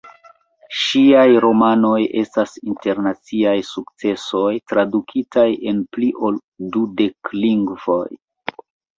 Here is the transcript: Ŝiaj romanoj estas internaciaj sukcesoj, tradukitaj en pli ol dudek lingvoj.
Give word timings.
Ŝiaj 0.83 1.25
romanoj 1.43 1.97
estas 2.21 2.53
internaciaj 2.71 3.53
sukcesoj, 3.67 4.49
tradukitaj 4.73 5.43
en 5.73 5.83
pli 5.97 6.09
ol 6.29 6.39
dudek 6.77 7.31
lingvoj. 7.43 8.03